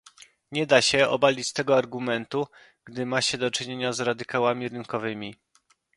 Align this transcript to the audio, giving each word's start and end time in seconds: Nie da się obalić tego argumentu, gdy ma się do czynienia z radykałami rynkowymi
Nie 0.51 0.65
da 0.65 0.81
się 0.81 1.07
obalić 1.09 1.53
tego 1.53 1.77
argumentu, 1.77 2.47
gdy 2.85 3.05
ma 3.05 3.21
się 3.21 3.37
do 3.37 3.51
czynienia 3.51 3.93
z 3.93 3.99
radykałami 3.99 4.69
rynkowymi 4.69 5.35